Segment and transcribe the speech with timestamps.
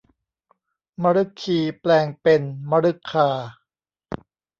[1.03, 3.29] มฤคีแปลงเป็นมฤคา